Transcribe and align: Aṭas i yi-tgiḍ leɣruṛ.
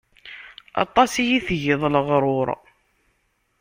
Aṭas 0.83 1.11
i 1.21 1.23
yi-tgiḍ 1.29 1.81
leɣruṛ. 1.93 2.47